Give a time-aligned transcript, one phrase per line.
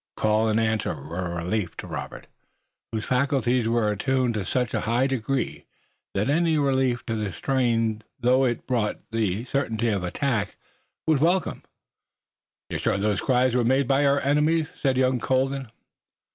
[0.17, 2.25] Call and answer were a relief to Robert,
[2.91, 5.65] whose faculties were attuned to such a high degree
[6.15, 10.57] that any relief to the strain, though it brought the certainty of attack,
[11.05, 11.61] was welcome.
[12.71, 15.69] "You're sure those cries were made by our enemies?" said young Colden.